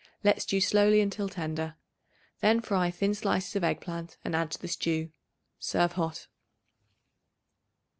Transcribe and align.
Let 0.23 0.41
stew 0.41 0.59
slowly 0.59 0.99
until 0.99 1.29
tender. 1.29 1.75
Then 2.39 2.59
fry 2.61 2.89
thin 2.89 3.13
slices 3.13 3.55
of 3.55 3.63
egg 3.63 3.81
plant 3.81 4.17
and 4.25 4.35
add 4.35 4.49
to 4.49 4.59
the 4.59 4.67
stew. 4.67 5.11
Serve 5.59 5.91
hot. 5.91 6.27